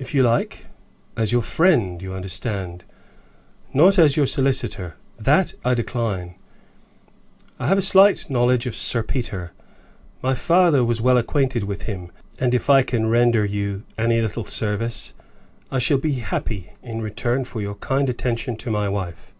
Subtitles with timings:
[0.00, 0.66] "If you like
[1.16, 2.82] as your friend, you understand;
[3.72, 6.34] not as your solicitor; that I decline.
[7.60, 9.52] I have a slight knowledge of Sir Peter;
[10.22, 14.44] my father was well acquainted with him; and if I can render you any little
[14.44, 15.14] service,
[15.70, 19.32] I shall be happy, in return for your kind attention to my wife.